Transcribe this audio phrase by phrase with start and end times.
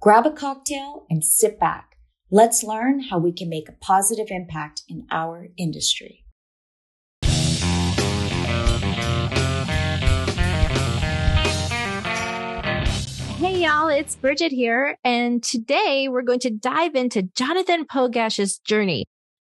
[0.00, 1.96] Grab a cocktail and sit back.
[2.30, 6.24] Let's learn how we can make a positive impact in our industry.
[13.38, 19.04] Hey y'all, it's Bridget here, and today we're going to dive into Jonathan Pogash's journey,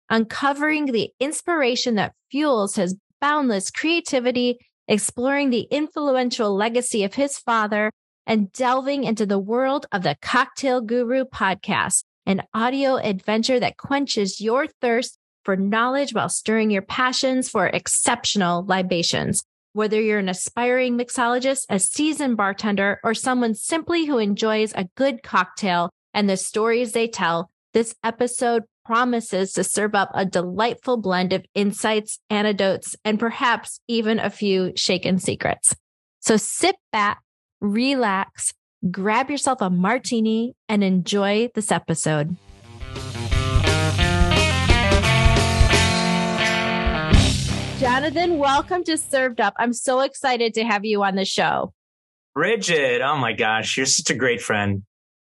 [0.09, 4.57] uncovering the inspiration that fuels his boundless creativity,
[4.89, 7.89] exploring the influential legacy of his father,
[8.25, 14.39] and delving into the world of the Cocktail Guru podcast, an audio adventure that quenches
[14.39, 19.43] your thirst for knowledge while stirring your passions for exceptional libations.
[19.73, 25.23] Whether you're an aspiring mixologist, a seasoned bartender, or someone simply who enjoys a good
[25.23, 31.31] cocktail and the stories they tell, this episode promises to serve up a delightful blend
[31.31, 35.73] of insights, anecdotes, and perhaps even a few shaken secrets.
[36.19, 37.21] So sit back,
[37.61, 38.53] relax,
[38.89, 42.35] grab yourself a martini, and enjoy this episode.
[47.79, 49.53] Jonathan, welcome to Served Up.
[49.57, 51.73] I'm so excited to have you on the show.
[52.33, 54.83] Bridget, oh my gosh, you're such a great friend.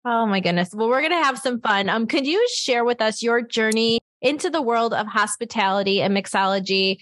[0.04, 0.74] Oh my goodness.
[0.74, 1.88] Well, we're going to have some fun.
[1.88, 6.98] Um, could you share with us your journey into the world of hospitality and mixology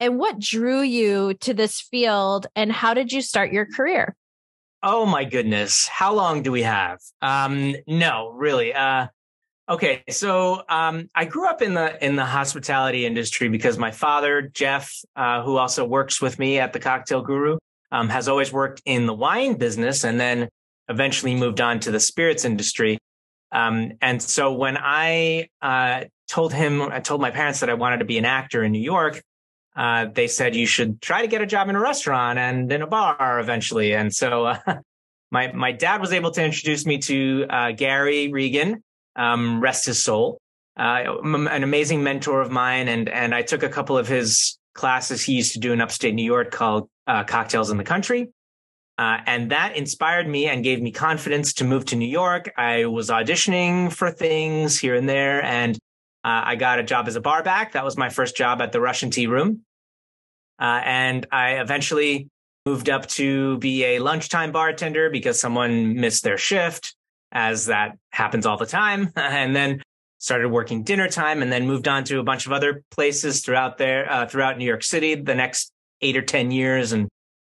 [0.00, 4.16] and what drew you to this field and how did you start your career?
[4.82, 5.86] Oh my goodness.
[5.86, 6.98] How long do we have?
[7.20, 8.74] Um, no, really.
[8.74, 9.06] Uh,
[9.68, 14.42] Okay, so um, I grew up in the in the hospitality industry because my father,
[14.42, 17.58] Jeff, uh, who also works with me at the Cocktail Guru,
[17.92, 20.48] um, has always worked in the wine business, and then
[20.88, 22.98] eventually moved on to the spirits industry.
[23.52, 27.98] Um, and so when I uh, told him, I told my parents that I wanted
[27.98, 29.22] to be an actor in New York,
[29.76, 32.82] uh, they said you should try to get a job in a restaurant and in
[32.82, 33.94] a bar eventually.
[33.94, 34.80] And so uh,
[35.30, 38.82] my my dad was able to introduce me to uh, Gary Regan
[39.16, 40.38] um, rest his soul,
[40.76, 42.88] uh, an amazing mentor of mine.
[42.88, 46.14] And, and I took a couple of his classes he used to do in upstate
[46.14, 48.28] New York called uh, Cocktails in the Country.
[48.98, 52.52] Uh, and that inspired me and gave me confidence to move to New York.
[52.56, 55.78] I was auditioning for things here and there, and
[56.24, 57.72] uh, I got a job as a barback.
[57.72, 59.62] That was my first job at the Russian Tea Room.
[60.60, 62.28] Uh, and I eventually
[62.64, 66.94] moved up to be a lunchtime bartender because someone missed their shift
[67.32, 69.12] as that happens all the time.
[69.16, 69.82] and then
[70.18, 73.78] started working dinner time and then moved on to a bunch of other places throughout
[73.78, 77.08] there, uh, throughout New York City the next eight or 10 years and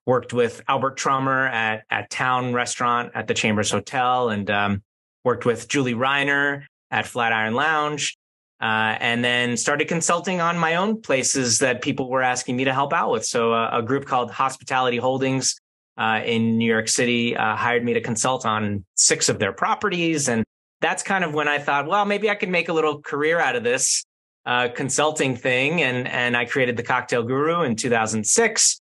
[0.05, 4.83] worked with Albert Trummer at, at Town Restaurant at the Chambers Hotel and um,
[5.25, 8.18] worked with Julie Reiner at Flatiron Lounge.
[8.61, 12.73] Uh, and then started consulting on my own places that people were asking me to
[12.73, 13.25] help out with.
[13.25, 15.55] So uh, a group called Hospitality Holdings
[15.97, 20.29] uh, in New York City uh, hired me to consult on six of their properties.
[20.29, 20.43] And
[20.81, 23.55] that's kind of when I thought, well, maybe I could make a little career out
[23.55, 24.03] of this
[24.45, 25.81] uh, consulting thing.
[25.81, 28.79] And, and I created the Cocktail Guru in 2006.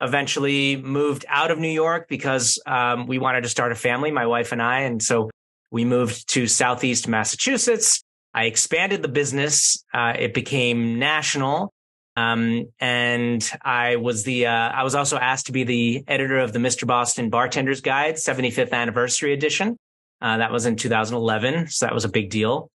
[0.00, 4.26] Eventually moved out of New York because um, we wanted to start a family, my
[4.26, 4.80] wife and I.
[4.80, 5.30] And so
[5.70, 8.02] we moved to Southeast Massachusetts.
[8.34, 9.84] I expanded the business.
[9.92, 11.72] Uh, it became national.
[12.16, 16.52] Um, and I was the, uh, I was also asked to be the editor of
[16.52, 16.86] the Mr.
[16.86, 19.78] Boston Bartender's Guide 75th anniversary edition.
[20.20, 21.68] Uh, that was in 2011.
[21.68, 22.70] So that was a big deal.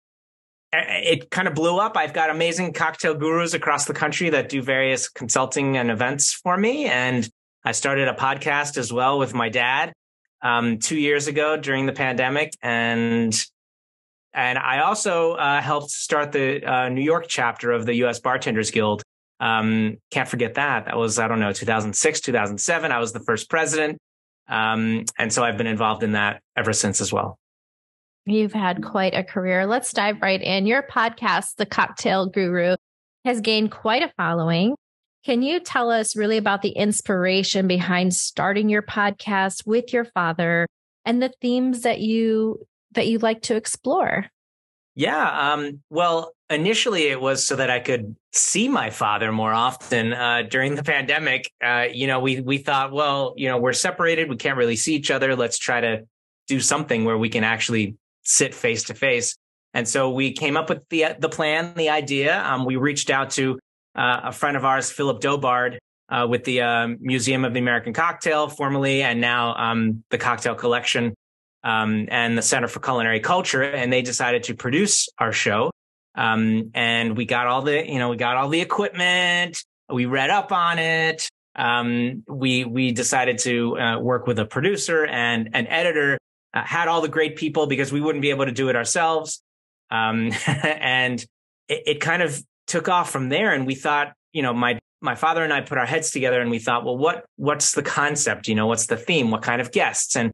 [0.72, 1.96] It kind of blew up.
[1.96, 6.56] I've got amazing cocktail gurus across the country that do various consulting and events for
[6.56, 6.86] me.
[6.86, 7.28] And
[7.64, 9.92] I started a podcast as well with my dad,
[10.42, 12.54] um, two years ago during the pandemic.
[12.60, 13.34] And
[14.34, 18.18] and I also uh, helped start the uh, New York chapter of the U.S.
[18.20, 19.02] Bartenders Guild,
[19.40, 20.86] um, can't forget that.
[20.86, 22.92] That was, I don't know, 2006, 2007.
[22.92, 23.98] I was the first president.
[24.48, 27.38] Um, and so I've been involved in that ever since as well.
[28.26, 29.66] You've had quite a career.
[29.66, 30.66] Let's dive right in.
[30.66, 32.76] Your podcast, The Cocktail Guru,
[33.24, 34.74] has gained quite a following.
[35.24, 40.66] Can you tell us really about the inspiration behind starting your podcast with your father
[41.04, 44.26] and the themes that you that you'd like to explore?
[44.94, 45.52] Yeah.
[45.52, 50.12] Um, well, initially it was so that I could see my father more often.
[50.12, 54.28] Uh, during the pandemic, uh, you know, we we thought, well, you know, we're separated,
[54.28, 55.34] we can't really see each other.
[55.34, 56.06] Let's try to
[56.46, 59.36] do something where we can actually sit face to face.
[59.72, 62.40] And so we came up with the the plan, the idea.
[62.44, 63.58] Um, we reached out to
[63.96, 67.92] uh, a friend of ours, Philip Dobard, uh, with the uh, Museum of the American
[67.92, 71.14] Cocktail, formerly and now um, the Cocktail Collection
[71.64, 75.70] um, and the Center for Culinary Culture, and they decided to produce our show.
[76.14, 79.64] Um, and we got all the, you know, we got all the equipment.
[79.90, 81.28] We read up on it.
[81.56, 86.18] Um, we we decided to uh, work with a producer and an editor.
[86.52, 89.42] Uh, had all the great people because we wouldn't be able to do it ourselves.
[89.90, 91.20] Um, and
[91.68, 93.52] it, it kind of took off from there.
[93.52, 96.50] And we thought, you know, my my father and I put our heads together and
[96.50, 98.48] we thought, well, what what's the concept?
[98.48, 99.30] You know, what's the theme?
[99.30, 100.16] What kind of guests?
[100.16, 100.32] And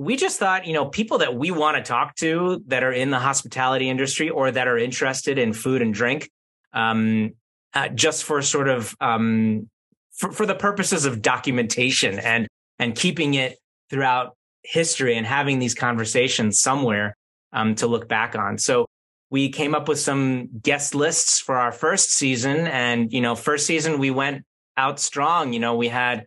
[0.00, 3.10] we just thought, you know, people that we want to talk to that are in
[3.10, 6.30] the hospitality industry or that are interested in food and drink,
[6.72, 7.32] um,
[7.74, 9.68] uh, just for sort of um,
[10.12, 12.48] for, for the purposes of documentation and
[12.78, 13.58] and keeping it
[13.90, 17.14] throughout history and having these conversations somewhere
[17.52, 18.56] um, to look back on.
[18.56, 18.86] So
[19.28, 23.66] we came up with some guest lists for our first season, and you know, first
[23.66, 24.46] season we went
[24.78, 25.52] out strong.
[25.52, 26.24] You know, we had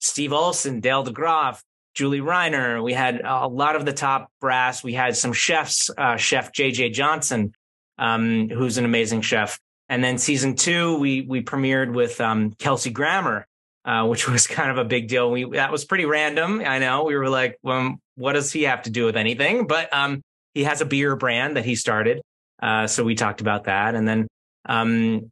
[0.00, 1.62] Steve Olson, Dale DeGroff,
[1.96, 2.82] Julie Reiner.
[2.84, 4.84] We had a lot of the top brass.
[4.84, 7.54] We had some chefs, uh, Chef JJ Johnson,
[7.98, 9.58] um, who's an amazing chef.
[9.88, 13.46] And then season two, we we premiered with um, Kelsey Grammer,
[13.86, 15.30] uh, which was kind of a big deal.
[15.30, 16.60] We that was pretty random.
[16.64, 19.66] I know we were like, well, what does he have to do with anything?
[19.66, 20.20] But um,
[20.52, 22.20] he has a beer brand that he started,
[22.62, 23.94] uh, so we talked about that.
[23.94, 24.28] And then
[24.68, 25.30] um,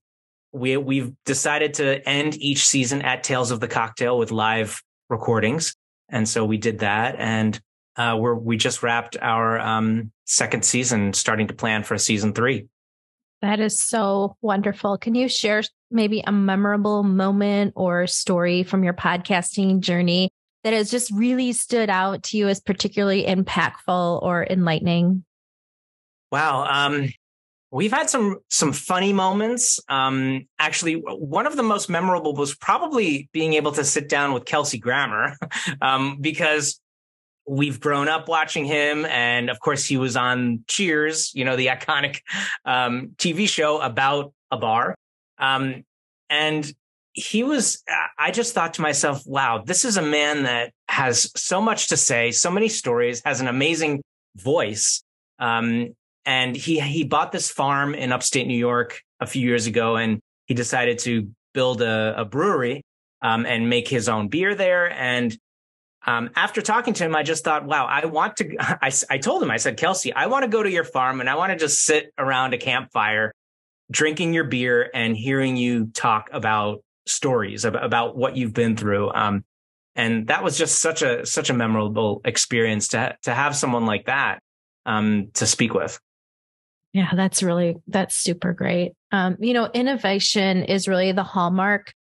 [0.52, 5.74] we we've decided to end each season at Tales of the Cocktail with live recordings.
[6.08, 7.16] And so we did that.
[7.18, 7.60] And
[7.96, 12.68] uh, we're, we just wrapped our um, second season, starting to plan for season three.
[13.42, 14.96] That is so wonderful.
[14.96, 20.30] Can you share maybe a memorable moment or story from your podcasting journey
[20.62, 25.24] that has just really stood out to you as particularly impactful or enlightening?
[26.32, 26.64] Wow.
[26.64, 27.10] Um,
[27.74, 29.80] We've had some some funny moments.
[29.88, 34.44] Um, actually, one of the most memorable was probably being able to sit down with
[34.44, 35.36] Kelsey Grammer,
[35.82, 36.80] um, because
[37.48, 41.66] we've grown up watching him, and of course, he was on Cheers, you know, the
[41.66, 42.20] iconic
[42.64, 44.94] um, TV show about a bar,
[45.38, 45.82] um,
[46.30, 46.72] and
[47.12, 47.82] he was.
[48.16, 51.96] I just thought to myself, "Wow, this is a man that has so much to
[51.96, 54.00] say, so many stories, has an amazing
[54.36, 55.02] voice."
[55.40, 59.96] Um, and he he bought this farm in upstate New York a few years ago,
[59.96, 62.82] and he decided to build a, a brewery
[63.22, 64.90] um, and make his own beer there.
[64.90, 65.36] And
[66.06, 68.56] um, after talking to him, I just thought, wow, I want to.
[68.58, 71.30] I, I told him, I said, Kelsey, I want to go to your farm and
[71.30, 73.32] I want to just sit around a campfire,
[73.90, 79.10] drinking your beer and hearing you talk about stories about, about what you've been through.
[79.12, 79.44] Um,
[79.96, 84.06] and that was just such a such a memorable experience to to have someone like
[84.06, 84.40] that
[84.86, 85.98] um, to speak with.
[86.94, 88.92] Yeah, that's really, that's super great.
[89.10, 91.92] Um, you know, innovation is really the hallmark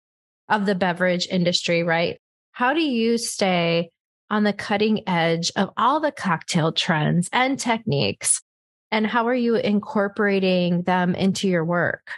[0.48, 2.22] of the beverage industry, right?
[2.51, 3.90] How do you stay
[4.30, 8.42] on the cutting edge of all the cocktail trends and techniques?
[8.92, 12.12] And how are you incorporating them into your work?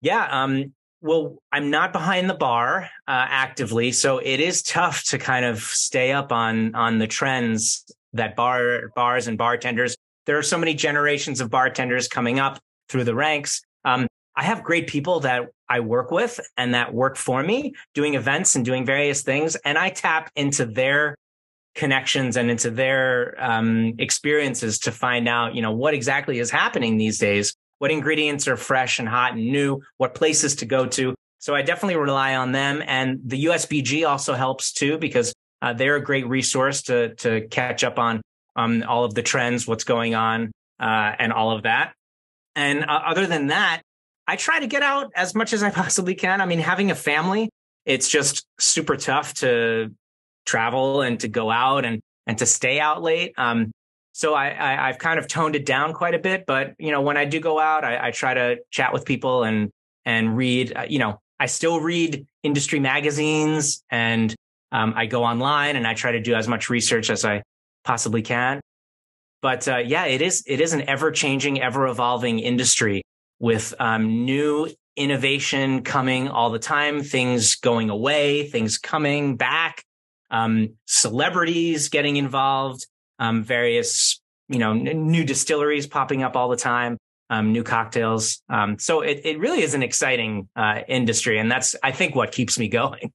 [0.00, 0.26] Yeah.
[0.30, 0.72] Um,
[1.02, 5.60] well, I'm not behind the bar uh, actively, so it is tough to kind of
[5.60, 7.84] stay up on on the trends
[8.14, 13.04] that bar bars and bartenders there are so many generations of bartenders coming up through
[13.04, 13.62] the ranks.
[13.84, 14.06] Um,
[14.36, 18.56] I have great people that I work with and that work for me doing events
[18.56, 19.56] and doing various things.
[19.56, 21.14] And I tap into their
[21.74, 26.96] connections and into their um, experiences to find out, you know, what exactly is happening
[26.96, 31.14] these days, what ingredients are fresh and hot and new, what places to go to.
[31.38, 32.82] So I definitely rely on them.
[32.86, 37.84] And the USBG also helps too, because uh, they're a great resource to, to catch
[37.84, 38.20] up on
[38.60, 41.92] um, all of the trends, what's going on, uh, and all of that.
[42.54, 43.82] And uh, other than that,
[44.26, 46.40] I try to get out as much as I possibly can.
[46.40, 47.50] I mean, having a family,
[47.84, 49.90] it's just super tough to
[50.46, 53.32] travel and to go out and and to stay out late.
[53.36, 53.72] Um,
[54.12, 56.44] so I, I have kind of toned it down quite a bit.
[56.46, 59.44] But you know, when I do go out, I, I try to chat with people
[59.44, 59.70] and
[60.04, 60.76] and read.
[60.76, 64.34] Uh, you know, I still read industry magazines and
[64.72, 67.42] um, I go online and I try to do as much research as I
[67.84, 68.60] possibly can.
[69.42, 73.02] But uh, yeah, it is it is an ever changing, ever evolving industry
[73.38, 79.82] with um, new innovation coming all the time, things going away, things coming back,
[80.30, 82.86] um, celebrities getting involved,
[83.18, 86.98] um, various you know n- new distilleries popping up all the time,
[87.30, 88.42] um, new cocktails.
[88.50, 92.30] Um, so it it really is an exciting uh, industry, and that's I think what
[92.32, 93.12] keeps me going.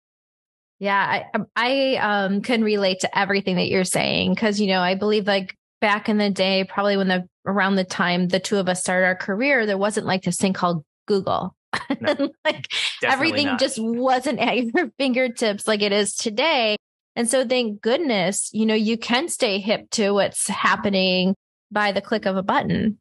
[0.79, 4.81] Yeah, I, um, I um, can relate to everything that you're saying because, you know,
[4.81, 8.57] I believe like back in the day, probably when the around the time the two
[8.57, 11.55] of us started our career, there wasn't like this thing called Google.
[11.99, 12.67] No, like
[13.03, 13.59] everything not.
[13.59, 16.77] just wasn't at your fingertips like it is today.
[17.15, 21.35] And so thank goodness, you know, you can stay hip to what's happening
[21.71, 22.97] by the click of a button.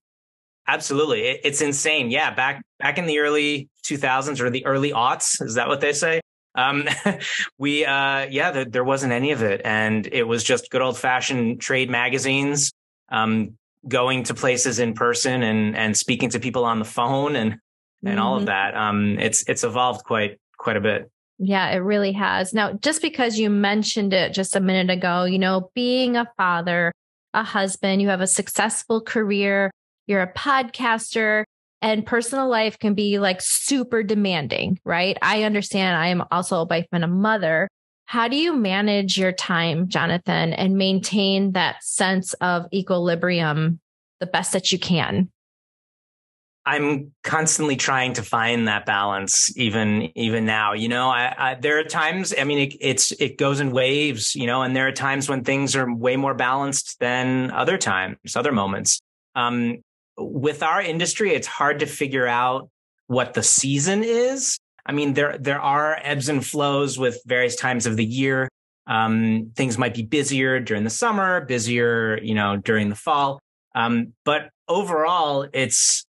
[0.67, 1.23] Absolutely.
[1.23, 2.11] It's insane.
[2.11, 2.35] Yeah.
[2.35, 6.21] Back, back in the early 2000s or the early aughts, is that what they say?
[6.55, 6.89] Um,
[7.59, 9.61] we, uh, yeah, there, there, wasn't any of it.
[9.65, 12.73] And it was just good old fashioned trade magazines,
[13.11, 13.57] um,
[13.89, 17.61] going to places in person and, and speaking to people on the phone and, and
[18.05, 18.19] mm-hmm.
[18.19, 18.47] all of mm-hmm.
[18.47, 18.77] that.
[18.77, 21.11] Um, it's, it's evolved quite, quite a bit.
[21.39, 22.55] Yeah, it really has.
[22.55, 26.93] Now, just because you mentioned it just a minute ago, you know, being a father,
[27.33, 29.71] a husband, you have a successful career,
[30.07, 31.45] you're a podcaster,
[31.85, 35.19] and personal life can be like super demanding, right?
[35.21, 37.69] I understand I am also a wife and a mother.
[38.07, 43.81] How do you manage your time, Jonathan, and maintain that sense of equilibrium
[44.19, 45.31] the best that you can?
[46.65, 50.73] I'm constantly trying to find that balance, even even now.
[50.73, 52.33] You know, I, I, there are times.
[52.39, 54.35] I mean, it, it's it goes in waves.
[54.35, 58.37] You know, and there are times when things are way more balanced than other times,
[58.37, 59.03] other moments.
[59.35, 59.83] Um,
[60.17, 62.71] with our industry, it's hard to figure out
[63.07, 64.59] what the season is.
[64.87, 68.49] I mean, there there are ebbs and flows with various times of the year.
[68.87, 73.41] Um, things might be busier during the summer, busier, you know, during the fall.
[73.75, 76.05] Um, but overall, it's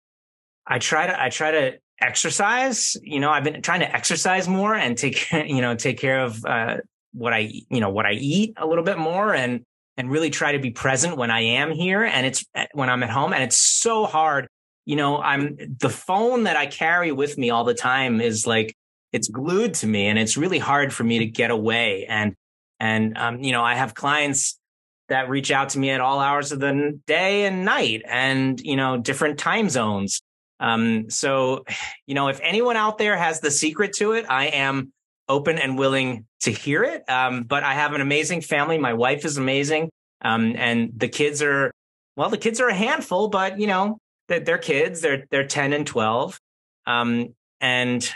[0.68, 2.98] I try to I try to exercise.
[3.02, 6.44] You know, I've been trying to exercise more and take you know take care of
[6.46, 6.78] uh,
[7.14, 9.64] what I you know what I eat a little bit more and
[9.98, 13.10] and really try to be present when I am here and it's when I'm at
[13.10, 13.34] home.
[13.34, 14.48] And it's so hard.
[14.86, 18.76] You know, I'm the phone that I carry with me all the time is like,
[19.12, 22.06] it's glued to me and it's really hard for me to get away.
[22.08, 22.36] And,
[22.80, 24.60] and, um, you know, I have clients
[25.08, 28.76] that reach out to me at all hours of the day and night and, you
[28.76, 30.22] know, different time zones.
[30.60, 31.64] Um, so,
[32.06, 34.92] you know, if anyone out there has the secret to it, I am
[35.28, 37.08] open and willing to hear it.
[37.10, 38.78] Um, but I have an amazing family.
[38.78, 39.90] My wife is amazing.
[40.22, 41.72] Um, and the kids are,
[42.16, 45.02] well, the kids are a handful, but you know, they're, they're kids.
[45.02, 46.40] They're, they're 10 and 12.
[46.88, 48.08] Um, and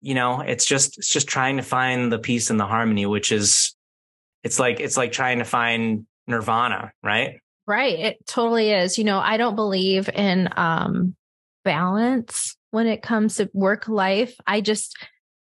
[0.00, 3.32] you know, it's just, it's just trying to find the peace and the harmony, which
[3.32, 3.74] is,
[4.44, 7.40] it's like, it's like trying to find nirvana, right?
[7.66, 7.98] Right.
[7.98, 8.96] It totally is.
[8.96, 11.16] You know, I don't believe in, um,
[11.64, 14.34] balance when it comes to work life.
[14.46, 14.96] I just,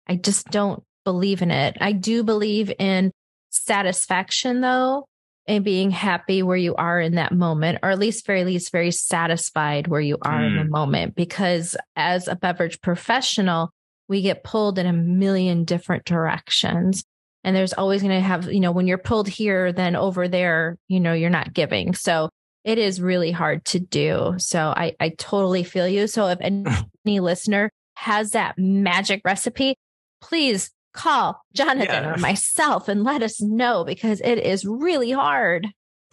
[0.08, 1.78] I just don't believe in it.
[1.80, 3.12] I do believe in
[3.50, 5.06] satisfaction though,
[5.46, 8.90] and being happy where you are in that moment, or at least very least very
[8.90, 10.48] satisfied where you are mm.
[10.48, 10.70] in the hmm.
[10.70, 11.14] moment.
[11.14, 13.70] Because as a beverage professional,
[14.08, 17.04] we get pulled in a million different directions.
[17.44, 20.76] And there's always going to have, you know, when you're pulled here, then over there,
[20.88, 21.94] you know, you're not giving.
[21.94, 22.28] So
[22.64, 24.34] it is really hard to do.
[24.38, 26.08] So I, I totally feel you.
[26.08, 26.64] So if any,
[27.06, 29.76] any listener has that magic recipe,
[30.20, 32.14] please call Jonathan yeah.
[32.14, 35.68] or myself and let us know because it is really hard.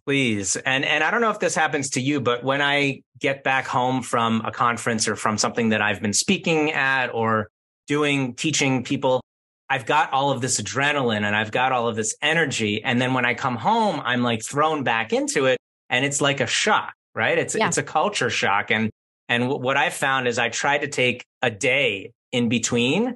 [0.06, 0.58] Please.
[0.58, 3.66] And and I don't know if this happens to you, but when I get back
[3.66, 7.48] home from a conference or from something that I've been speaking at or
[7.88, 9.22] doing teaching people,
[9.70, 13.14] I've got all of this adrenaline and I've got all of this energy and then
[13.14, 15.58] when I come home, I'm like thrown back into it
[15.90, 17.38] and it's like a shock, right?
[17.38, 17.68] It's yeah.
[17.68, 18.90] it's a culture shock and
[19.30, 23.16] and what I found is I try to take a day in between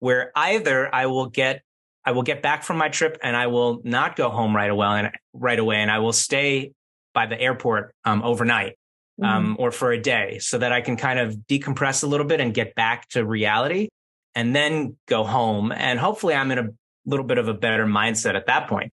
[0.00, 1.62] where either I will get
[2.04, 4.86] I will get back from my trip and I will not go home right away
[4.86, 6.72] and right away and I will stay
[7.12, 8.78] by the airport um, overnight
[9.20, 9.24] mm-hmm.
[9.24, 12.40] um, or for a day so that I can kind of decompress a little bit
[12.40, 13.88] and get back to reality
[14.34, 16.68] and then go home and hopefully I'm in a
[17.04, 18.92] little bit of a better mindset at that point.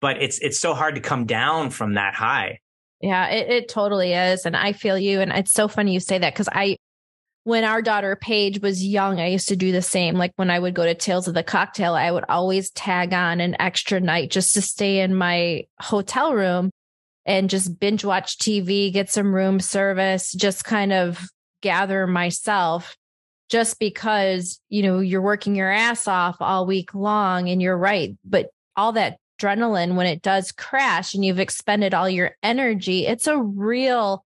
[0.00, 2.60] But it's it's so hard to come down from that high.
[3.00, 4.46] Yeah, it, it totally is.
[4.46, 5.20] And I feel you.
[5.20, 6.76] And it's so funny you say that because I
[7.48, 10.16] when our daughter Paige was young, I used to do the same.
[10.16, 13.40] Like when I would go to Tales of the Cocktail, I would always tag on
[13.40, 16.70] an extra night just to stay in my hotel room
[17.24, 21.26] and just binge watch TV, get some room service, just kind of
[21.62, 22.98] gather myself
[23.48, 28.14] just because, you know, you're working your ass off all week long and you're right.
[28.26, 33.26] But all that adrenaline, when it does crash and you've expended all your energy, it's
[33.26, 34.22] a real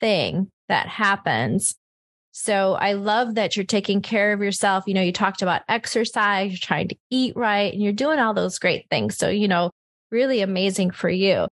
[0.00, 1.76] thing that happens.
[2.32, 4.84] So I love that you're taking care of yourself.
[4.86, 8.34] You know, you talked about exercise, you're trying to eat right, and you're doing all
[8.34, 9.16] those great things.
[9.16, 9.70] So, you know,
[10.10, 11.46] really amazing for you.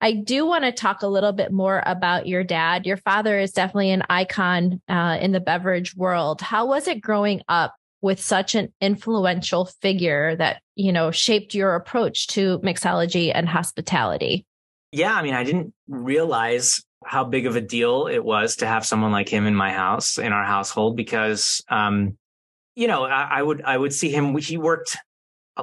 [0.00, 2.84] I do want to talk a little bit more about your dad.
[2.84, 6.42] Your father is definitely an icon uh, in the beverage world.
[6.42, 11.74] How was it growing up with such an influential figure that, you know, shaped your
[11.74, 14.44] approach to mixology and hospitality?
[14.92, 18.84] Yeah, I mean, I didn't realize how big of a deal it was to have
[18.84, 22.16] someone like him in my house, in our household, because, um,
[22.74, 24.36] you know, I, I would I would see him.
[24.36, 24.96] He worked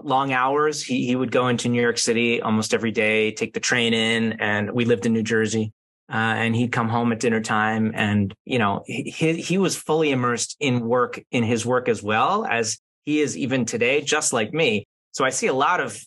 [0.01, 0.81] long hours.
[0.81, 4.33] He he would go into New York City almost every day, take the train in,
[4.33, 5.71] and we lived in New Jersey.
[6.11, 10.11] Uh, and he'd come home at dinner time, and you know he he was fully
[10.11, 14.53] immersed in work in his work as well as he is even today, just like
[14.53, 14.85] me.
[15.11, 15.99] So I see a lot of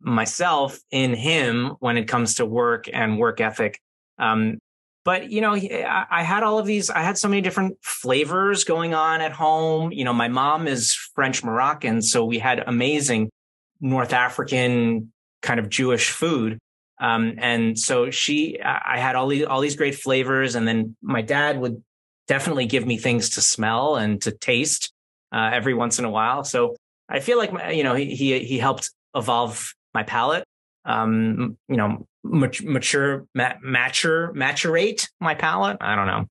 [0.00, 3.80] myself in him when it comes to work and work ethic.
[4.18, 4.58] Um,
[5.04, 6.88] but you know, I, had all of these.
[6.88, 9.92] I had so many different flavors going on at home.
[9.92, 13.30] You know, my mom is French Moroccan, so we had amazing
[13.80, 16.58] North African kind of Jewish food.
[16.98, 21.20] Um, and so she, I had all these all these great flavors, and then my
[21.20, 21.82] dad would
[22.26, 24.92] definitely give me things to smell and to taste
[25.32, 26.44] uh, every once in a while.
[26.44, 26.76] So
[27.08, 30.44] I feel like you know he he, he helped evolve my palate.
[30.86, 35.76] Um, you know, mature, mature, maturate my palate.
[35.80, 36.26] I don't know.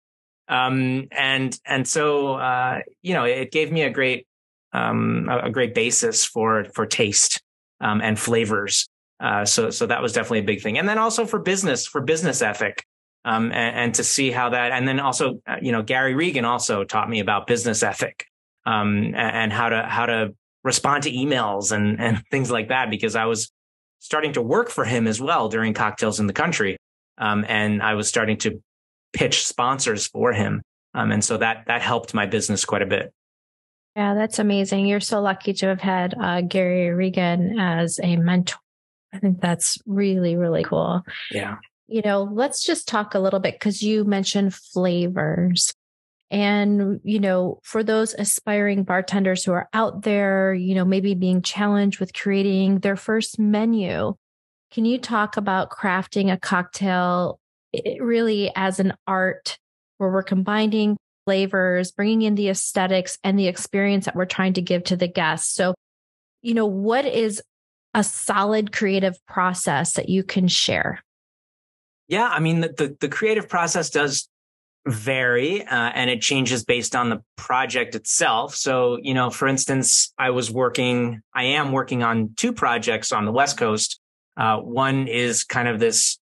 [0.50, 4.28] Um, and, and so, uh, you know, it gave me a great,
[4.74, 7.42] um, a, a great basis for, for taste,
[7.80, 8.90] um, and flavors.
[9.20, 10.78] Uh, so, so that was definitely a big thing.
[10.78, 12.84] And then also for business, for business ethic.
[13.26, 16.44] Um, and, and to see how that, and then also, uh, you know, Gary Regan
[16.44, 18.26] also taught me about business ethic,
[18.66, 20.36] um, and, and how to, how to
[20.66, 23.53] respond to emails and, and things like that, because I was,
[24.04, 26.76] starting to work for him as well during Cocktails in the Country.
[27.18, 28.62] Um, and I was starting to
[29.14, 30.62] pitch sponsors for him.
[30.94, 33.14] Um, and so that that helped my business quite a bit.
[33.96, 34.88] Yeah, that's amazing.
[34.88, 38.58] You're so lucky to have had uh, Gary Regan as a mentor.
[39.14, 41.04] I think that's really, really cool.
[41.32, 41.58] Yeah.
[41.88, 45.72] You know, let's just talk a little bit because you mentioned flavors.
[46.34, 51.44] And, you know, for those aspiring bartenders who are out there, you know, maybe being
[51.44, 54.16] challenged with creating their first menu,
[54.72, 57.40] can you talk about crafting a cocktail
[58.00, 59.60] really as an art
[60.00, 64.62] where we're combining flavors, bringing in the aesthetics and the experience that we're trying to
[64.62, 65.54] give to the guests?
[65.54, 65.76] So,
[66.42, 67.44] you know, what is
[67.94, 71.00] a solid creative process that you can share?
[72.08, 74.28] Yeah, I mean, the, the, the creative process does
[74.86, 78.56] vary uh, and it changes based on the project itself.
[78.56, 83.26] So, you know, for instance, I was working, I am working on two projects on
[83.26, 84.00] the West Coast.
[84.36, 86.20] Uh, one is kind of this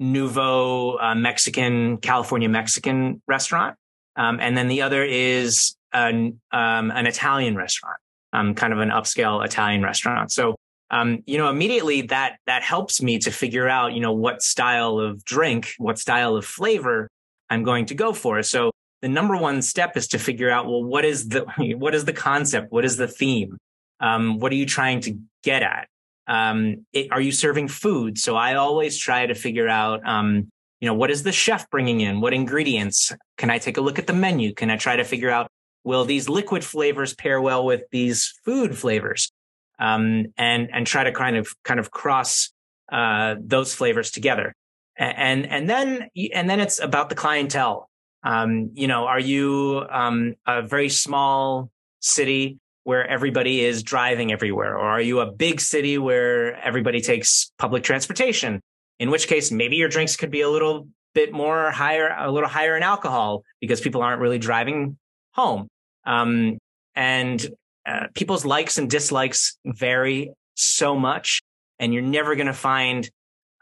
[0.00, 3.76] nouveau uh, Mexican, California Mexican restaurant.
[4.16, 7.96] Um, and then the other is an, um, an Italian restaurant,
[8.32, 10.32] um, kind of an upscale Italian restaurant.
[10.32, 10.56] So,
[10.90, 14.98] um, you know, immediately that, that helps me to figure out, you know, what style
[14.98, 17.08] of drink, what style of flavor
[17.50, 18.42] I'm going to go for.
[18.42, 18.70] So
[19.02, 21.44] the number one step is to figure out, well, what is the,
[21.76, 22.72] what is the concept?
[22.72, 23.58] What is the theme?
[24.00, 25.88] Um, what are you trying to get at?
[26.26, 28.18] Um, it, are you serving food?
[28.18, 32.00] So I always try to figure out, um, you know, what is the chef bringing
[32.00, 32.20] in?
[32.20, 33.12] What ingredients?
[33.36, 34.54] Can I take a look at the menu?
[34.54, 35.48] Can I try to figure out,
[35.84, 39.30] will these liquid flavors pair well with these food flavors?
[39.78, 42.52] Um, and, and try to kind of, kind of cross,
[42.90, 44.54] uh, those flavors together
[44.96, 47.88] and and then and then it's about the clientele.
[48.22, 54.78] Um, you know, are you um, a very small city where everybody is driving everywhere,
[54.78, 58.60] or are you a big city where everybody takes public transportation?
[58.98, 62.48] In which case, maybe your drinks could be a little bit more higher, a little
[62.48, 64.98] higher in alcohol because people aren't really driving
[65.32, 65.68] home.
[66.06, 66.58] Um,
[66.94, 67.44] and
[67.86, 71.42] uh, people's likes and dislikes vary so much,
[71.78, 73.10] and you're never going to find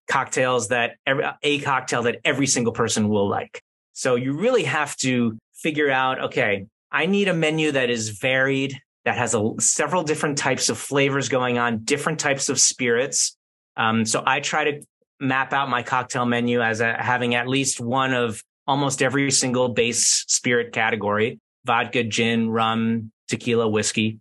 [0.09, 3.63] cocktails that every, a cocktail that every single person will like.
[3.93, 8.79] So you really have to figure out, okay, I need a menu that is varied,
[9.05, 13.37] that has a, several different types of flavors going on, different types of spirits.
[13.77, 14.83] Um, so I try to
[15.21, 19.69] map out my cocktail menu as a, having at least one of almost every single
[19.69, 24.19] base spirit category, vodka, gin, rum, tequila, whiskey.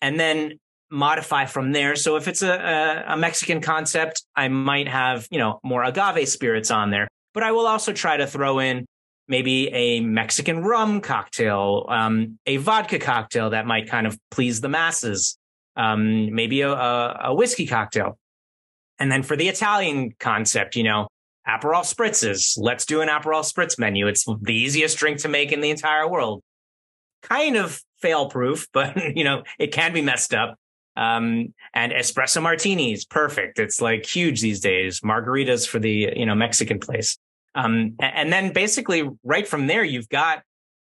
[0.00, 0.58] And then
[0.90, 1.96] modify from there.
[1.96, 6.70] So if it's a, a, Mexican concept, I might have, you know, more agave spirits
[6.70, 8.86] on there, but I will also try to throw in
[9.28, 14.68] maybe a Mexican rum cocktail, um, a vodka cocktail that might kind of please the
[14.68, 15.38] masses,
[15.76, 18.18] um, maybe a, a, a whiskey cocktail.
[18.98, 21.06] And then for the Italian concept, you know,
[21.48, 22.58] Aperol spritzes.
[22.58, 24.06] Let's do an Aperol spritz menu.
[24.06, 26.42] It's the easiest drink to make in the entire world.
[27.22, 30.56] Kind of fail proof, but you know, it can be messed up.
[30.96, 33.58] Um, and espresso martinis, perfect.
[33.58, 35.00] It's like huge these days.
[35.00, 37.16] Margaritas for the, you know, Mexican place.
[37.54, 40.42] Um, and then basically right from there, you've got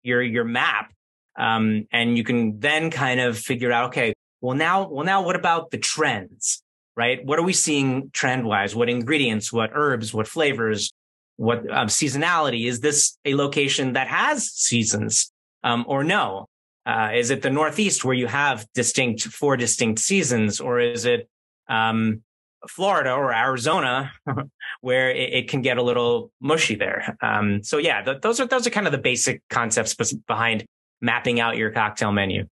[0.03, 0.93] your, your map.
[1.39, 5.37] Um, and you can then kind of figure out, okay, well now, well now what
[5.37, 6.63] about the trends?
[7.01, 7.25] right?
[7.25, 8.77] What are we seeing trend wise?
[8.77, 10.93] What ingredients, what herbs, what flavors,
[11.37, 12.67] what um, seasonality?
[12.67, 15.33] Is this a location that has seasons
[15.65, 16.47] um, or no?
[16.87, 21.29] Uh, is it the Northeast where you have distinct, four distinct seasons, or is it
[21.69, 22.23] um,
[22.69, 24.13] Florida or Arizona
[24.81, 27.17] where it, it, can get a little mushy there?
[27.23, 30.65] Um, so yeah, th- those are those are kind of the basic concepts behind
[31.01, 32.47] mapping out your cocktail menu.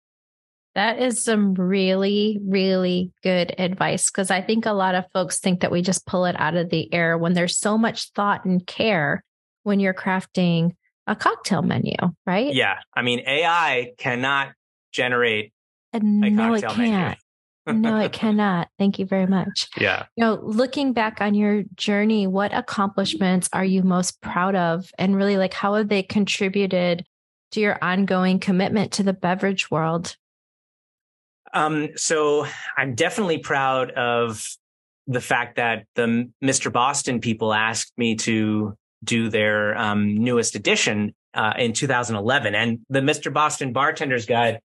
[0.75, 5.61] That is some really, really good advice because I think a lot of folks think
[5.61, 8.67] that we just pull it out of the air when there's so much thought and
[8.67, 9.23] care
[9.63, 10.75] when you're crafting
[11.07, 11.95] a cocktail menu,
[12.27, 12.55] right?
[12.55, 12.79] Yeah.
[12.95, 14.53] I mean, AI cannot
[14.93, 15.53] generate
[15.93, 17.19] and no, it can't.
[17.67, 18.69] no, it cannot.
[18.79, 19.69] Thank you very much.
[19.79, 20.07] Yeah.
[20.17, 24.91] You know, looking back on your journey, what accomplishments are you most proud of?
[24.99, 27.07] And really, like, how have they contributed
[27.53, 30.17] to your ongoing commitment to the beverage world?
[31.55, 34.47] Um, so I'm definitely proud of
[35.07, 36.73] the fact that the Mr.
[36.73, 42.55] Boston people asked me to do their um, newest edition uh, in 2011.
[42.55, 43.33] And the Mr.
[43.33, 44.61] Boston Bartender's Guide,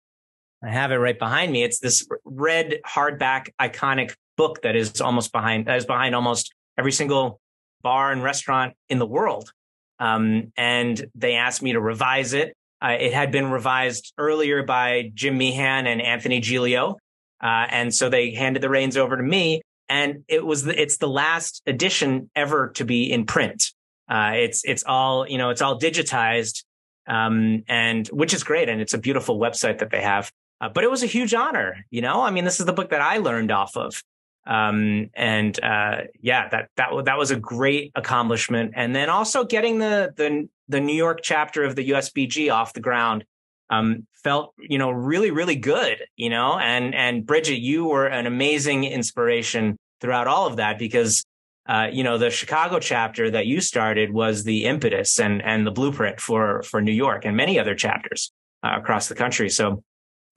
[0.62, 1.62] I have it right behind me.
[1.62, 6.92] It's this red hardback iconic book that is almost behind, that is behind almost every
[6.92, 7.40] single
[7.82, 9.52] bar and restaurant in the world.
[9.98, 15.10] Um, and they asked me to revise it uh, it had been revised earlier by
[15.14, 16.98] Jim Meehan and Anthony Giglio.
[17.42, 19.62] Uh, and so they handed the reins over to me.
[19.88, 23.72] And it was the, it's the last edition ever to be in print.
[24.08, 26.64] Uh, it's, it's all, you know, it's all digitized.
[27.08, 28.68] Um, and which is great.
[28.68, 30.32] And it's a beautiful website that they have.
[30.60, 31.84] Uh, but it was a huge honor.
[31.90, 34.02] You know, I mean, this is the book that I learned off of.
[34.46, 38.72] Um, and, uh, yeah, that, that, that was a great accomplishment.
[38.74, 42.80] And then also getting the, the, the New York chapter of the USBG off the
[42.80, 43.24] ground,
[43.70, 48.26] um, felt, you know, really, really good, you know, and, and Bridget, you were an
[48.26, 51.24] amazing inspiration throughout all of that because,
[51.68, 55.70] uh, you know, the Chicago chapter that you started was the impetus and, and the
[55.70, 59.48] blueprint for, for New York and many other chapters uh, across the country.
[59.48, 59.82] So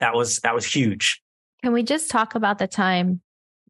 [0.00, 1.22] that was, that was huge.
[1.62, 3.20] Can we just talk about the time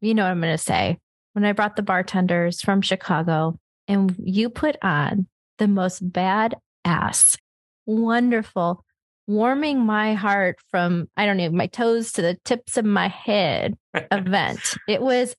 [0.01, 0.97] you know what I'm going to say.
[1.33, 5.27] When I brought the bartenders from Chicago and you put on
[5.59, 7.37] the most badass,
[7.85, 8.83] wonderful,
[9.27, 13.77] warming my heart from, I don't know, my toes to the tips of my head
[14.11, 14.75] event.
[14.89, 15.35] It was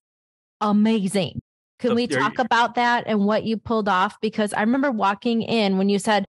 [0.60, 1.41] amazing.
[1.82, 4.20] Can we talk about that and what you pulled off?
[4.20, 6.24] Because I remember walking in when you said,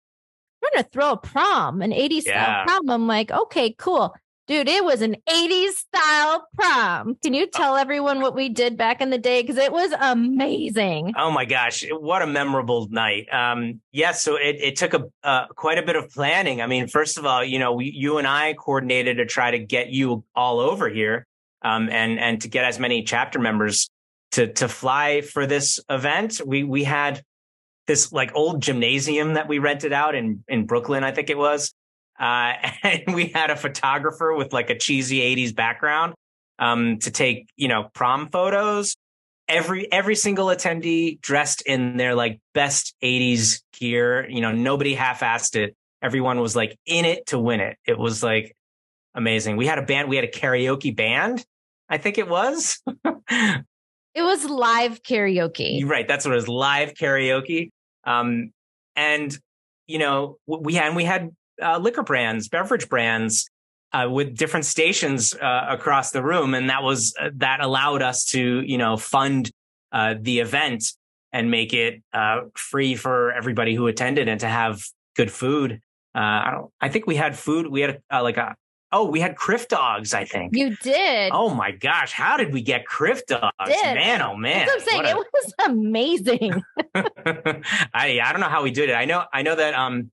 [0.62, 2.64] we're going to throw a prom, an 80s yeah.
[2.64, 2.90] style prom.
[2.90, 4.16] I'm like, okay, cool.
[4.48, 7.16] Dude, it was an 80s style prom.
[7.22, 9.42] Can you tell everyone what we did back in the day?
[9.42, 11.14] Because it was amazing.
[11.18, 13.32] Oh my gosh, what a memorable night.
[13.32, 16.62] Um, yes, so it, it took a uh, quite a bit of planning.
[16.62, 19.60] I mean, first of all, you know, we, you and I coordinated to try to
[19.60, 21.26] get you all over here,
[21.62, 23.90] um, and and to get as many chapter members
[24.34, 26.42] to to fly for this event.
[26.46, 27.24] We we had
[27.88, 31.74] this like old gymnasium that we rented out in in Brooklyn, I think it was.
[32.20, 36.14] Uh, and we had a photographer with like a cheesy 80s background
[36.60, 38.96] um, to take, you know, prom photos.
[39.48, 44.28] Every every single attendee dressed in their like best 80s gear.
[44.30, 45.76] You know, nobody half-assed it.
[46.02, 47.78] Everyone was like in it to win it.
[47.86, 48.56] It was like
[49.14, 49.58] amazing.
[49.58, 51.46] We had a band, we had a karaoke band,
[51.90, 52.82] I think it was.
[54.16, 55.80] it was live karaoke.
[55.80, 56.08] You're right.
[56.08, 57.70] That's what it was live karaoke.
[58.04, 58.52] Um,
[58.96, 59.38] and
[59.88, 61.30] you know, we had, we had
[61.62, 63.50] uh, liquor brands, beverage brands
[63.92, 68.26] uh, with different stations uh, across the room, and that was uh, that allowed us
[68.26, 69.52] to you know fund
[69.92, 70.94] uh, the event
[71.32, 74.84] and make it uh, free for everybody who attended and to have
[75.16, 75.80] good food.
[76.16, 76.72] I don't.
[76.80, 77.68] I think we had food.
[77.68, 78.56] We had like a.
[78.94, 80.56] Oh, we had Crif dogs, I think.
[80.56, 81.32] You did.
[81.34, 82.14] Oh my gosh.
[82.14, 83.52] How did we get Crif dogs?
[83.66, 83.96] Did.
[83.96, 84.70] Man, oh man.
[84.72, 85.06] I'm saying.
[85.06, 85.10] A...
[85.10, 86.64] It was amazing.
[86.96, 88.94] I I don't know how we did it.
[88.94, 90.12] I know I know that um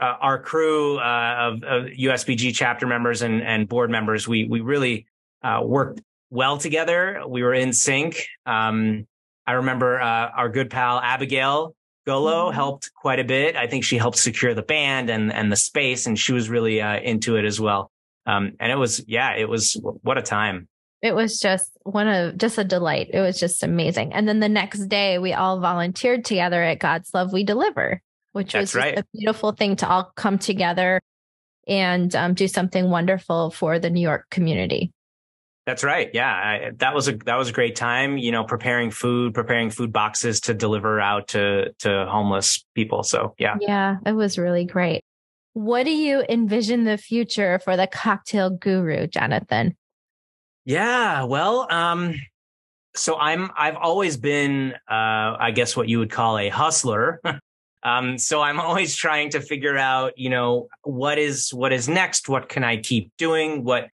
[0.00, 4.60] uh, our crew uh, of, of, USBG chapter members and, and board members, we we
[4.60, 5.06] really
[5.42, 7.22] uh, worked well together.
[7.28, 8.26] We were in sync.
[8.46, 9.06] Um,
[9.46, 11.74] I remember uh, our good pal Abigail
[12.06, 12.54] Gullo mm-hmm.
[12.54, 13.56] helped quite a bit.
[13.56, 16.80] I think she helped secure the band and and the space, and she was really
[16.80, 17.89] uh, into it as well.
[18.26, 20.68] Um, and it was yeah, it was what a time.
[21.02, 23.08] It was just one of just a delight.
[23.12, 24.12] It was just amazing.
[24.12, 28.02] And then the next day, we all volunteered together at God's Love We Deliver
[28.32, 28.98] which That's was right.
[28.98, 31.00] a beautiful thing to all come together
[31.66, 34.92] and um, do something wonderful for the New York community.
[35.66, 36.10] That's right.
[36.12, 38.16] Yeah, I, that was a that was a great time.
[38.18, 43.02] You know, preparing food, preparing food boxes to deliver out to to homeless people.
[43.02, 45.02] So yeah, yeah, it was really great.
[45.52, 49.76] What do you envision the future for the cocktail guru, Jonathan?
[50.64, 52.14] Yeah, well, um,
[52.94, 57.20] so I'm I've always been uh, I guess what you would call a hustler.
[57.82, 62.28] um, so I'm always trying to figure out, you know, what is what is next?
[62.28, 63.64] What can I keep doing?
[63.64, 63.88] What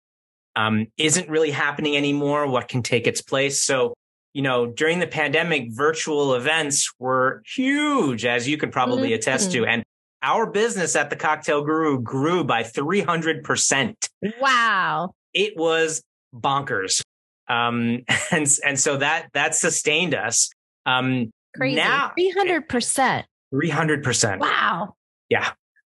[0.57, 2.47] um, isn't really happening anymore?
[2.47, 3.62] What can take its place?
[3.62, 3.95] So
[4.37, 9.14] you know, during the pandemic, virtual events were huge, as you can probably mm-hmm.
[9.14, 9.64] attest to.
[9.64, 9.83] And
[10.22, 13.94] our business at the Cocktail Guru grew by 300%.
[14.40, 15.14] Wow.
[15.33, 16.02] It was
[16.35, 17.02] bonkers.
[17.48, 20.50] Um, and, and so that, that sustained us.
[20.85, 21.76] Um, Crazy.
[21.76, 23.24] Now, 300%.
[23.55, 24.38] 300%.
[24.40, 24.94] Wow.
[25.29, 25.50] Yeah.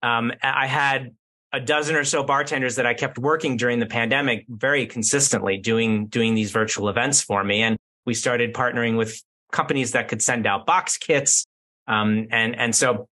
[0.02, 1.14] Um, I had
[1.52, 6.07] a dozen or so bartenders that I kept working during the pandemic very consistently doing,
[6.07, 7.62] doing these virtual events for me.
[7.62, 11.46] And we started partnering with companies that could send out box kits.
[11.87, 13.09] Um, and, and so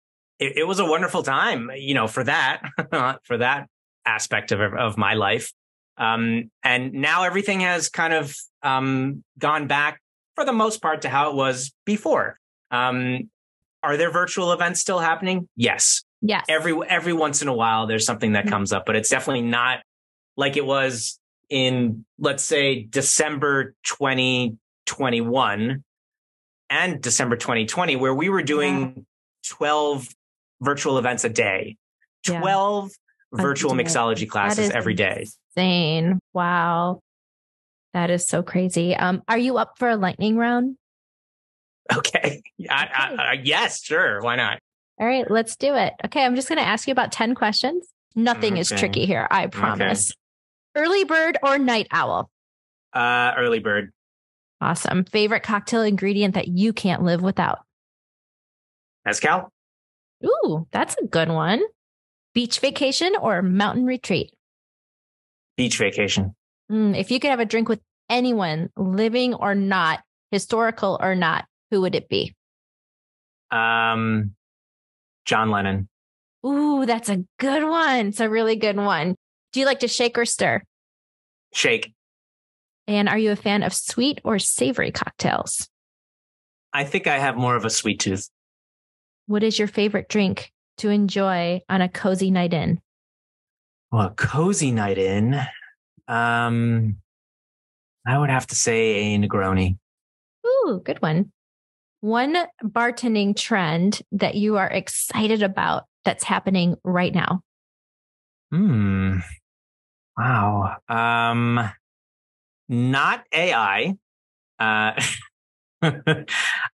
[0.45, 2.63] it, it, was a wonderful time, you know, for that,
[3.25, 3.69] for that
[4.05, 5.53] aspect of, of my life.
[5.97, 10.01] Um, and now everything has kind of, um, gone back
[10.35, 12.39] for the most part to how it was before.
[12.71, 13.31] Um,
[13.83, 15.49] are there virtual events still happening?
[15.57, 16.03] Yes.
[16.21, 16.45] Yes.
[16.49, 18.55] Every, every once in a while, there's something that mm-hmm.
[18.55, 19.81] comes up, but it's definitely not
[20.37, 21.19] like it was
[21.51, 25.85] in, let's say, December 2021
[26.71, 29.03] and December 2020, where we were doing yeah.
[29.45, 30.09] 12
[30.64, 31.77] virtual events a day,
[32.27, 32.90] 12
[33.33, 33.42] yeah.
[33.42, 35.27] virtual mixology classes every day.
[35.57, 36.18] Insane.
[36.33, 37.00] Wow.
[37.92, 38.94] That is so crazy.
[38.96, 40.77] Um, are you up for a lightning round?
[41.94, 42.42] Okay.
[42.70, 44.20] I, I, I, yes, sure.
[44.20, 44.59] Why not?
[44.98, 45.92] All right, let's do it.
[46.05, 46.24] Okay.
[46.24, 47.87] I'm just going to ask you about 10 questions.
[48.16, 48.61] Nothing okay.
[48.61, 49.27] is tricky here.
[49.31, 50.12] I promise.
[50.77, 50.85] Okay.
[50.85, 52.31] Early bird or night owl?
[52.92, 53.92] Uh, early bird.
[54.61, 55.05] Awesome.
[55.05, 57.61] Favorite cocktail ingredient that you can't live without?
[59.05, 59.53] Mezcal.
[60.25, 61.63] Ooh, that's a good one.
[62.35, 64.33] Beach vacation or mountain retreat?
[65.57, 66.35] Beach vacation.
[66.71, 71.45] Mm, if you could have a drink with anyone, living or not, historical or not,
[71.71, 72.35] who would it be?
[73.51, 74.33] Um,
[75.25, 75.89] John Lennon.
[76.45, 78.09] Ooh, that's a good one.
[78.09, 79.15] It's a really good one.
[79.53, 80.63] Do you like to shake or stir?
[81.53, 81.95] Shake.
[82.87, 85.69] And are you a fan of sweet or savory cocktails?
[86.73, 88.29] I think I have more of a sweet tooth.
[89.27, 92.81] What is your favorite drink to enjoy on a cozy night in?
[93.91, 95.35] Well, a cozy night in,
[96.09, 96.97] um,
[98.07, 99.79] I would have to say a Negroni.
[100.47, 101.33] Ooh, good one.
[102.01, 107.41] One bartending trend that you are excited about that's happening right now.
[108.51, 109.21] Hmm.
[110.19, 110.77] Wow.
[110.89, 111.71] Um,
[112.69, 113.95] not AI.
[114.59, 114.93] Uh,
[116.07, 116.25] uh,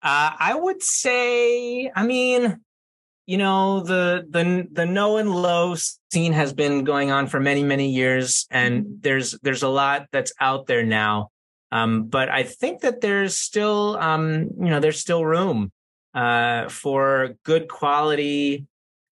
[0.02, 2.60] I would say, I mean,
[3.26, 5.76] you know, the the the no and low
[6.12, 8.94] scene has been going on for many many years, and mm-hmm.
[9.02, 11.30] there's there's a lot that's out there now.
[11.72, 15.72] Um, but I think that there's still, um, you know, there's still room
[16.16, 18.66] uh, for good quality,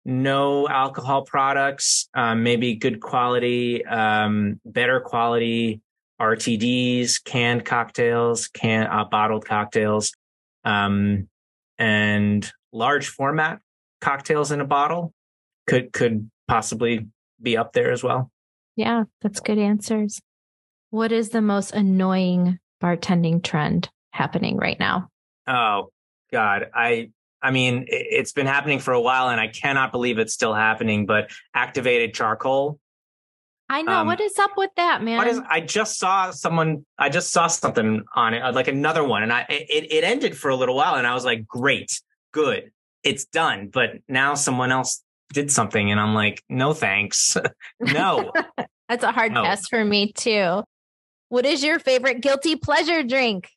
[0.04, 5.80] no alcohol products, um, maybe good quality, um, better quality
[6.20, 10.12] RTDs, canned cocktails, can uh, bottled cocktails,
[10.64, 11.28] um,
[11.78, 13.60] and large format
[14.00, 15.12] cocktails in a bottle
[15.66, 17.06] could could possibly
[17.40, 18.30] be up there as well.
[18.76, 20.20] Yeah, that's good answers.
[20.90, 25.08] What is the most annoying bartending trend happening right now?
[25.46, 25.90] Oh
[26.30, 27.10] God, I
[27.42, 31.06] I mean, it's been happening for a while, and I cannot believe it's still happening.
[31.06, 32.78] But activated charcoal
[33.72, 34.00] I know.
[34.00, 35.16] Um, what is up with that, man?
[35.16, 35.40] What is?
[35.48, 36.84] I just saw someone.
[36.98, 40.50] I just saw something on it, like another one, and I it it ended for
[40.50, 41.90] a little while, and I was like, great,
[42.32, 42.70] good,
[43.02, 43.70] it's done.
[43.72, 47.34] But now someone else did something, and I'm like, no thanks,
[47.80, 48.30] no.
[48.90, 49.42] That's a hard no.
[49.42, 50.64] pass for me too.
[51.30, 53.48] What is your favorite guilty pleasure drink?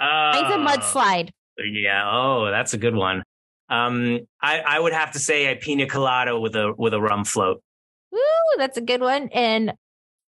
[0.00, 1.28] Uh, Mine's a mudslide.
[1.58, 2.08] Yeah.
[2.10, 3.24] Oh, that's a good one.
[3.68, 7.26] Um, I I would have to say a pina colada with a with a rum
[7.26, 7.62] float.
[8.18, 9.28] Woo, that's a good one.
[9.32, 9.72] And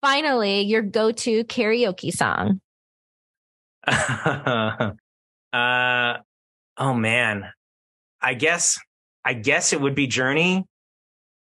[0.01, 2.61] finally, your go to karaoke song.
[3.87, 4.93] uh,
[6.77, 7.45] oh man.
[8.21, 8.77] I guess,
[9.25, 10.65] I guess it would be Journey.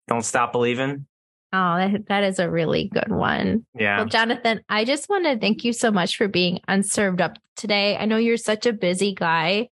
[0.08, 1.06] Don't stop believing.
[1.52, 3.66] Oh, that, that is a really good one.
[3.78, 3.98] Yeah.
[3.98, 7.96] Well, Jonathan, I just want to thank you so much for being unserved up today.
[7.96, 9.68] I know you're such a busy guy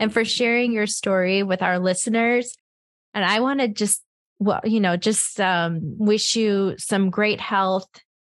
[0.00, 2.56] and for sharing your story with our listeners.
[3.14, 4.02] And I want to just
[4.44, 7.88] well, you know, just um, wish you some great health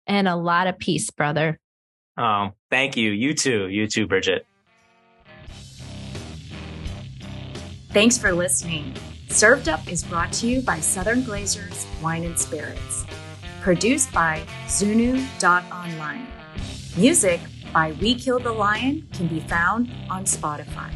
[0.08, 1.60] and a lot of peace, brother.
[2.18, 3.12] Oh, thank you.
[3.12, 3.70] You too.
[3.70, 4.46] You too, Bridget.
[7.92, 8.94] Thanks for listening.
[9.30, 13.06] Served Up is brought to you by Southern Glazers Wine and Spirits.
[13.62, 16.28] Produced by Zunu.online.
[16.98, 17.40] Music
[17.74, 20.92] by We Killed the Lion can be found on Spotify.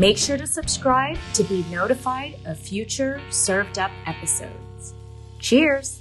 [0.00, 4.94] Make sure to subscribe to be notified of future served up episodes.
[5.40, 5.99] Cheers!